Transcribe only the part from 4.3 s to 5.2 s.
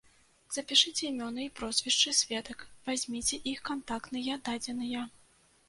дадзеныя.